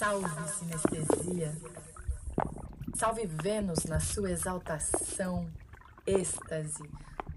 [0.00, 1.52] Salve sinestesia.
[2.96, 5.52] Salve Vênus na sua exaltação,
[6.06, 6.82] êxtase,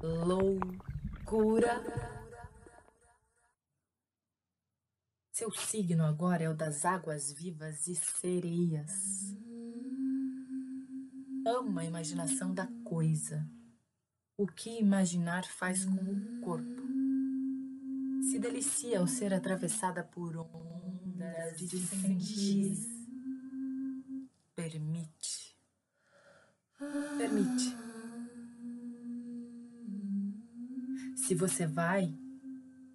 [0.01, 1.83] loucura.
[5.33, 9.35] Seu signo agora é o das águas vivas e sereias.
[11.45, 13.45] Ama a imaginação da coisa.
[14.37, 16.81] O que imaginar faz com o corpo.
[18.31, 21.02] Se delicia ao ser atravessada por ondas
[21.55, 22.77] de sentir.
[24.55, 25.57] Permite.
[27.17, 27.75] Permite.
[31.15, 32.13] Se você vai,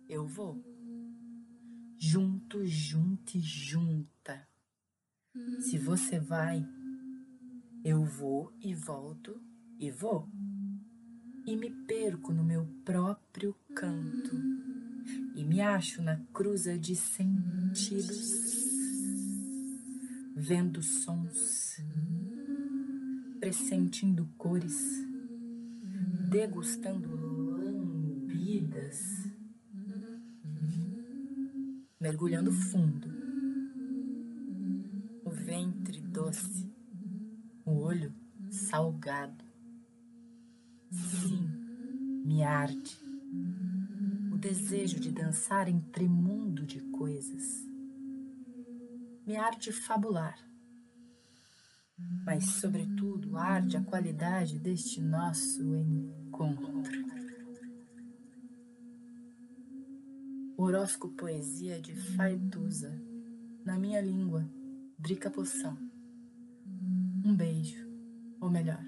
[0.08, 0.62] eu vou.
[1.98, 4.48] Junto, junto e junta.
[5.60, 6.66] Se você vai,
[7.84, 9.40] eu vou e volto
[9.78, 10.28] e vou.
[11.46, 14.67] E me perco no meu próprio canto.
[15.34, 18.32] E me acho na cruza de sentidos,
[20.34, 21.80] vendo sons,
[23.40, 25.04] pressentindo cores,
[26.28, 29.28] degustando lambidas
[32.00, 33.08] mergulhando fundo,
[35.24, 36.72] o ventre doce,
[37.64, 38.12] o olho
[38.50, 39.44] salgado.
[40.90, 41.50] Sim,
[42.24, 42.96] me arde
[44.38, 47.66] desejo de dançar entre mundo de coisas.
[49.26, 50.38] Me arde fabular,
[52.24, 57.08] mas, sobretudo, arde a qualidade deste nosso encontro.
[60.56, 62.96] Horóscopo Poesia de Fartusa,
[63.64, 64.48] na minha língua,
[64.96, 65.76] Drica Poção.
[67.24, 67.88] Um beijo,
[68.40, 68.84] ou melhor,